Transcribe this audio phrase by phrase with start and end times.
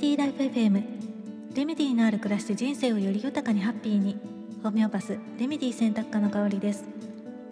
[0.00, 0.82] ディーライフ FM
[1.54, 4.16] レメディーのある暮らしで人生をより豊かにハッピーに。
[4.62, 6.84] ホメオパスレメディ選択科の香りです。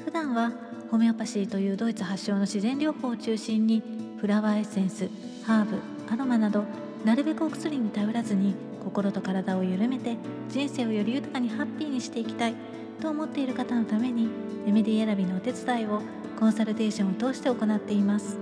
[0.02, 0.52] 普段は
[0.90, 3.82] ホメオパシーというドイツ発祥の自然療法を中心に
[4.18, 5.10] フラワーエッセンス
[5.44, 6.64] ハーブアロマなど
[7.04, 10.16] なるべくお薬に頼らずに心と体を緩めて
[10.48, 12.54] 人生をより豊かにハッピーにしていきたい
[13.02, 14.30] と思っている方のために
[14.64, 16.00] レメディー選びのお手伝いを
[16.40, 18.38] コンサルテーションを通して行っています。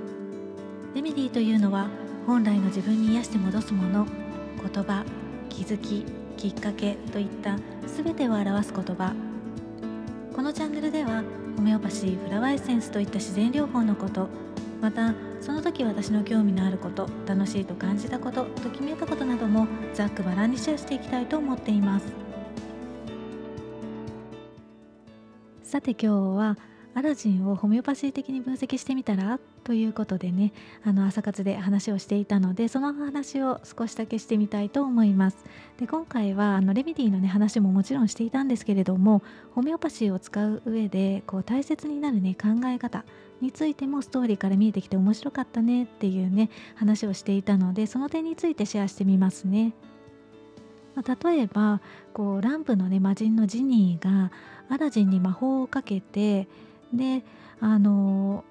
[0.94, 1.88] レメディというのは
[2.26, 4.04] 本来の自分に癒して戻すもの
[4.60, 5.04] 言葉
[5.48, 6.04] 気づき
[6.36, 7.56] きっかけといった
[7.86, 9.14] 全てを表す言葉。
[10.34, 11.22] このチャンネルでは
[11.56, 14.28] ホメオパシーフラワーエッセンスといった自然療法のこと
[14.82, 22.12] またその時私の興味のあること楽しいと感じたことときめいたことなどもざっくばらんにシェアしていきたいと思っています。
[25.62, 26.58] さて今日は
[26.96, 29.38] アラジンをホメオパシー的に分析してみたら？
[29.64, 35.36] ということでねあの朝活で話をしていたのでその話を少しだけしてみたいと思います。
[35.78, 39.22] で今回はあのレメディのね話ももちろんしていたんですけれども
[39.54, 43.04] ホメオパシーを使う上でこう大切になるね考え方
[43.42, 49.74] についてもストーリーから見えてきて面白かったねっていうね話をしていたのでその点についてシェアしてみますね。
[50.94, 51.82] まあ、例えば
[52.14, 54.32] こうランプのね魔人のジニーが
[54.70, 56.48] アラジンに魔法をかけて
[56.92, 57.24] で
[57.60, 58.44] あの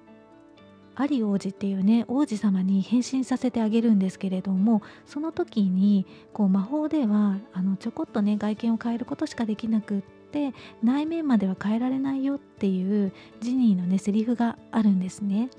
[0.94, 10.00] アリ王子っていうね王子様に変身させてあげるんですけれどもその時にこう魔法ではあのちょこっとね外見を変えることしかできなくっ
[10.32, 15.50] て内面までは変えられないよっていうジニーのねセリフがあるんですね。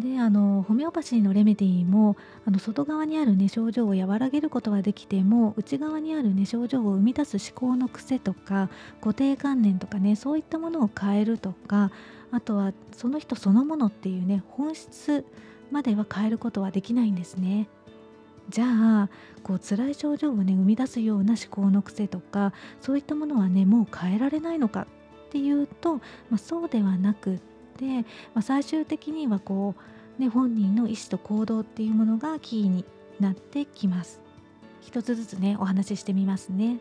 [0.00, 2.16] であのホメオパシーのレメディーも
[2.46, 8.68] あの外側にあるね症状を和らげることはできても内側にあるね症状を生み出す思考の癖とか
[9.00, 11.90] 固定観念とかねそういったものを変えるとか
[12.30, 15.24] あとはその人そのものっていうね本質
[15.70, 17.68] までは変えることはできないんですね。
[18.48, 19.08] じゃあ
[19.42, 26.02] こう辛い症状をね生み出すような思考の癖とかそういったものはねもう変えられないのかっていうと、ま
[26.34, 28.02] あ、そうではなくて、で
[28.34, 29.74] まあ、最終的にはこ
[30.18, 32.84] う、ね、本人の意思と行動っていうものがキーに
[33.20, 34.20] なってきます。
[34.80, 36.78] 一つずつねお話ししてみますね。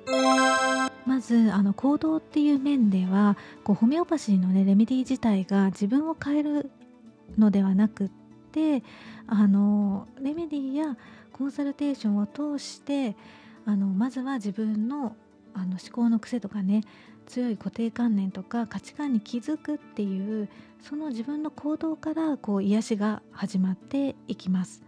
[1.05, 6.72] まずあの行動っていう面ではこうホメオパシーのねレメディ自体が自分を変える
[7.38, 8.09] のではなくっ
[8.51, 8.84] て
[9.28, 10.97] あのレメディや
[11.31, 13.16] コンサルテーションを通して
[13.66, 15.16] あのまずは自分の
[15.53, 16.81] あの思考の癖とかね
[17.25, 20.49] 強い固定観念とか価値観に気づくっていう
[20.81, 24.83] その自分の行動からこう癒しが始まっていきます。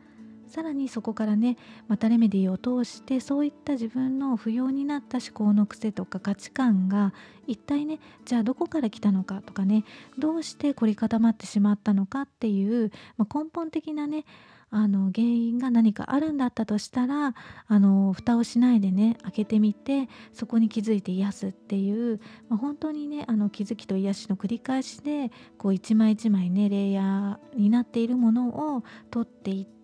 [0.47, 7.13] さらにそこからねまたレメディーを通してそういった自分の不要になった思考の癖とか価値観が
[7.47, 9.83] 一体ねじゃあどこから来たのかとかね
[10.17, 14.25] どうして凝り固まってしまったのかっていう、まあ、根本的なね
[14.69, 17.35] あの原因が何かあるんだったとしたら
[17.67, 22.19] あの蓋をしないでね開けてみてそこに気づいて癒すっていう、
[22.49, 29.76] まあ、本当にねあの気づきと癒しの繰り返しでこう一枚一枚ねレイヤーになっているものを取っていって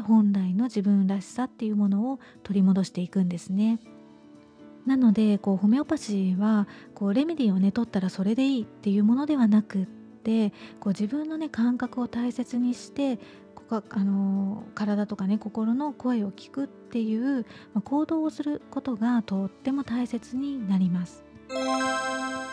[0.00, 3.80] 本来の自分らしさっていうものを取り戻していくんですね。
[4.86, 13.18] なのでこうホメオパシーはこうレメディーをね取ったらそれでいいっていうものではなくってこう自分のね感覚を大切にして
[13.64, 21.24] かあの体とかね心の声を聞くっていう、まあ、行動をすることがとっても大切になります。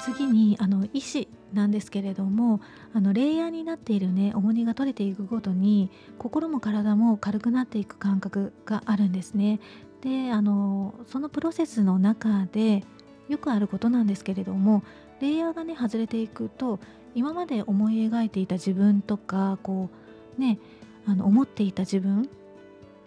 [0.03, 2.61] 次にあの意思なんですけれども
[2.93, 9.59] あのレイヤーになっているね重荷が取れていくごとに心も体も軽くなっていく感覚があるんですね。
[10.01, 12.83] であのそのプロセスの中で
[13.29, 14.83] よくあることなんですけれども
[15.19, 16.79] レイヤーがね外れていくと
[17.13, 19.89] 今まで思い描いていた自分とかこ
[20.37, 20.57] うね
[21.05, 22.29] あの思っていた自分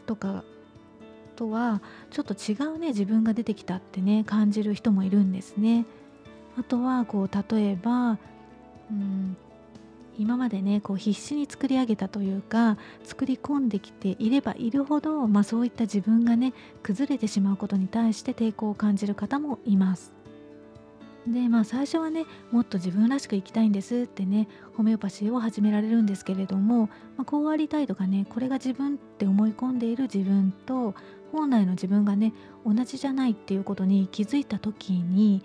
[0.06, 0.44] とか
[1.34, 5.86] とはちょっと違うね自分が出てきたってね感じる人もいるんですね。
[6.58, 8.18] あとはこう例えば、
[8.90, 9.36] うん、
[10.18, 20.12] 今までねこう必死に作り上げたというか作り込んできていればいるほど、まあ、そういった自分がね崩れてしまうことに対して抵抗を感じる方もいます。
[21.26, 30.94] でまあ最初はねもっと自分らしく生きたいんですってねホメオパシーを始められるんですけれども、まあ、こうありたいとかねこれが自分って思い込んでいる自分と
[31.32, 32.34] 本来の自分がね
[32.66, 35.42] 同じじゃないっていうことに気づいた時に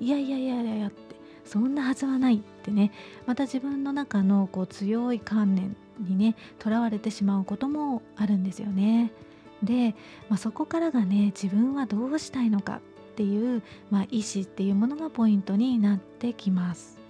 [0.00, 2.92] いやいやいやいややってそんなはずはないってね
[3.26, 9.12] また自分の中のこう強い観念にねとらわれてしまうこともあるんですよね。
[9.62, 9.94] で、
[10.28, 17.00] まあ、そこからがね自分はどうしたいのかっていう、まあ、意思っていうものがポイントになってきます。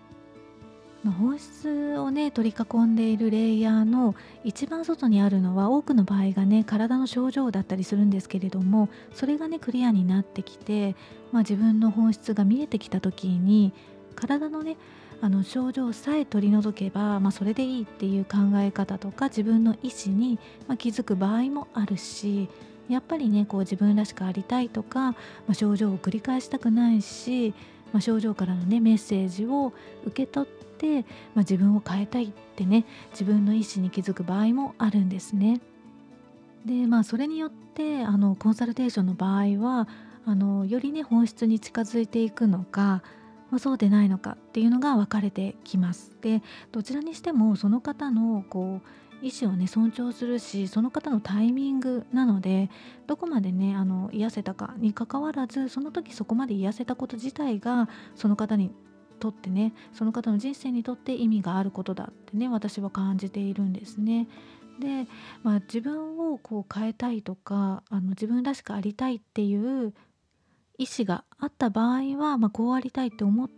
[1.08, 4.14] 本質をね取り囲んでいるレイヤーの
[4.44, 10.94] 一番外にあるのは多くの場合がね体の症状だったりするんですけれどもそれがねクリアになってきて、
[11.32, 13.72] まあ、自分の本質が見えてきた時に
[14.14, 14.76] 体のね
[15.22, 22.48] あの症状さえ取り除けば、まあ、それでいいっていう考え方とか自分の意思に、まあ、気づく場合もあるし
[22.88, 25.16] やっぱりねこう自分らしくありたいとか、ま
[25.50, 27.54] あ、症状を繰り返したくないし、
[27.92, 29.72] まあ、症状からのねメッセージを
[30.06, 35.60] 受け取って、まあ、自分を変えたいってね自分の意思に気づく場合もあるんですね。
[36.64, 39.88] でまあそれによってあのコンサルテーションの場合は
[40.26, 43.02] あのよりね本質に近づいていくのか
[43.50, 46.16] まあ、そうでないのかっていうのが分かれてきます。
[46.20, 46.42] で
[46.72, 48.88] どちらにしてもその方のこう
[49.22, 52.70] 意思をね尊重するしその方のタイミングなので
[53.06, 58.70] どこまでねあの癒せたかにかかわらずその時そこまで癒せたこと自体がその方に
[59.18, 64.26] とってねその方の人生にとって意味があることだってね私は感じているんですね。
[64.80, 65.06] で、
[65.42, 69.54] まあ、自分をこう変えたいとかあの自分らしくありたいってい
[69.86, 69.92] う
[70.80, 73.50] 意思があった場合は、まあ、こうありたいって思っ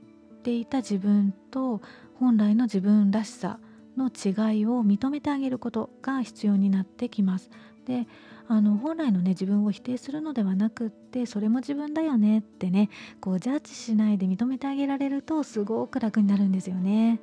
[0.42, 1.80] ていた自分と
[2.18, 3.60] 本来の自分らしさ
[3.96, 7.48] の違いを認めてあげることが必要になってきます。
[7.86, 8.08] で
[8.48, 12.90] あの本来のね自分を否定するのではなくってそれも自分だよねってね
[13.20, 17.20] こうジャッジしないで認めてあげられるとすごく楽になるんですよね。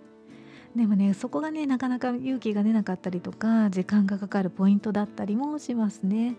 [0.75, 6.37] でもねそこがねなかなか勇気が出なかったりとか時間がかかるポイントだったりもしますね。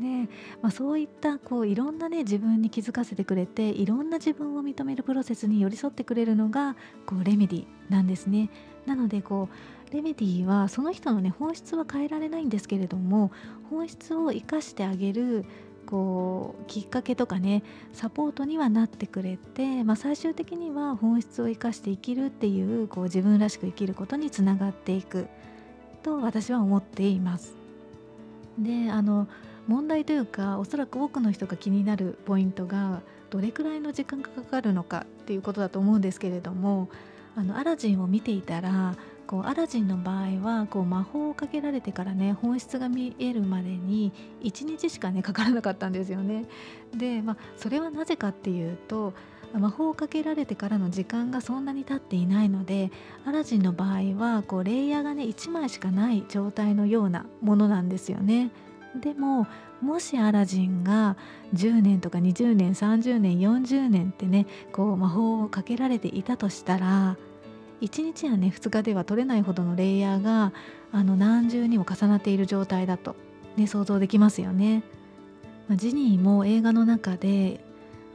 [0.00, 0.28] で、
[0.62, 8.50] まあ、そういったこういろんなね自分に気づかせてくれていろんな自分を認めるプロセスに寄り添ってくれるのがこうレメディなんですね。
[8.86, 9.48] なのでこ
[9.90, 13.30] うレメディはその人のね本質は変えられないんですけれども
[13.70, 15.44] 本質を生かしてあげる
[15.86, 17.62] こうきっかけとかね
[17.92, 25.28] サポートにはなってくれて、まあ、最終的には本質を生かして生きるっていうこう自分らしく生きることにつながっていく
[26.02, 27.56] と私は思っています。
[28.58, 29.28] であの
[29.66, 36.88] 問題というかおそらく多くの人が気になるポイントがどれくらいの時間がかかるのかっていうことだと思うんですけれども
[37.34, 44.12] あのアラジンを見ていたらこうアラジンの場合はこう魔法をかけられてからね本質が見えるまでに
[44.42, 46.44] 1日しかねかからなかったんですよね。
[46.94, 49.14] で、まあ、それはなぜかっていうと
[49.54, 52.90] 魔法をかけられてからの時間がそんなに経っていないので
[53.24, 58.50] アラジンの場合はこうレイヤーがね1枚しかない状態のようなものなんですよね。
[59.00, 59.46] でも
[59.80, 61.16] もしアラジンが
[61.54, 67.16] 10年とか20年30年40年ってねこう魔法をかけられていたとしたら
[67.80, 70.52] 1日やね2日では取れないほどのレイヤーが
[70.92, 73.16] あの何重にも重なっている状態だと、
[73.56, 74.84] ね、想像できますよね。
[75.68, 77.64] まあ、ジニーも映画の中で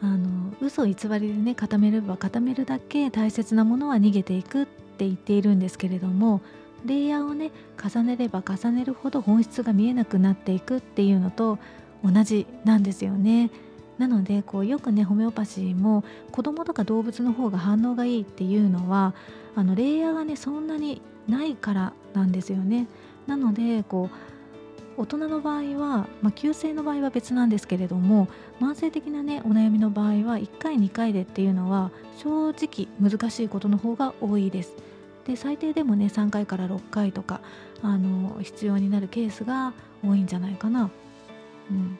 [0.02, 6.42] あの嘘偽りでね固めれば固めるだけ大切なものは逃げていくって言っているんですけれども
[6.86, 7.52] レイヤーをね
[7.82, 11.60] 重ねれば重ねるほど本質が見えなくなっていくっていうのと
[12.04, 13.50] 同じなんですよね。
[13.98, 19.16] なのでこうよくねホメオパシーも子供とか動物の方が反応がいいっていうのは
[19.56, 22.88] あのレイヤーがねそんなにないからなんですよね。
[23.26, 28.28] なのでこう大人の場合は、まあ、急性の場合は別なんですけれども
[28.60, 34.76] 慢性的なねお悩みの場合は1回2回でっていうのは正直難しいことの方が多いです。
[35.28, 37.42] で最低でもね3回から6回とか
[37.84, 40.90] あの必要になるケースが多いんじゃないかな。
[41.70, 42.00] うん、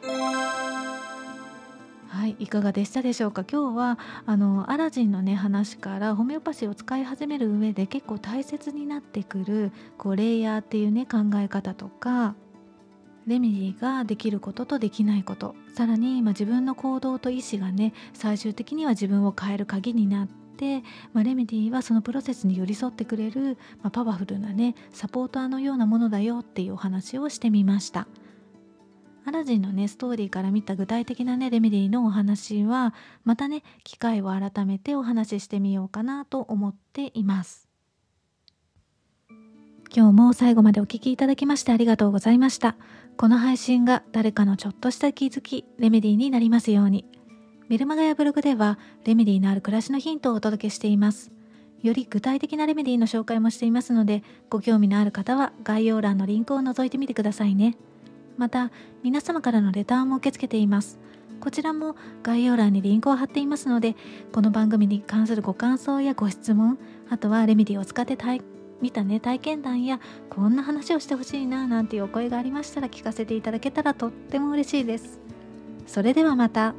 [2.08, 3.44] はいいかがでしたでしょうか？
[3.44, 12.34] 今日はあのアラジンのね話からホメオパシーを使い始める上で結構大切になってくるこうレイヤーっていうね考え方とか
[13.26, 20.82] レメディができることとできないことさらに、まあ、自分の行動と意思がね最終的には自分を変える鍵になっで、
[21.14, 28.06] まあ、レメディはそのプロセスに寄り添ってくれる、まあ、パワフルなねサポーターのようなものだよっていうお話をしてみました。
[29.24, 37.68] アラジンのねストーリーから見た具体的なねレメディのお話はまたね機会を改めてお話ししてみようかなと思っています。
[39.94, 42.76] 今日も最後までお聴きいただきましてありがとうございました。
[43.16, 47.04] この配信が誰かのちょっとした気づきレメディーになりますように。
[47.68, 51.30] メルマガやブログではレメディーのある暮らしのヒントをお届けしています。
[51.82, 57.76] より具体的なレメディーの紹介もしていますので、ご興味のある方は概要欄のリンクを覗いてみてくださいね。
[58.38, 58.70] また、
[59.02, 60.98] 皆様からのレターも受け付けています。
[61.40, 63.96] こちらも概要欄にリンクを貼っていますので、
[64.32, 66.78] この番組に関するご感想やご質問、
[67.10, 68.16] あとはレメディを使って
[68.80, 75.20] 見たね体験談やこんな話をしてほしいななんていうお声がありましたら聞かせていただけたらとっても嬉しいです。
[75.86, 76.74] それではまた。